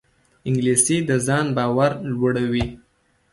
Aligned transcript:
انګلیسي 0.47 0.97
د 1.09 1.11
ځان 1.27 1.45
باور 1.57 1.91
لوړوي 2.11 2.65